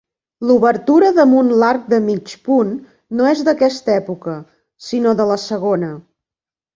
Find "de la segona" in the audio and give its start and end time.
5.21-5.91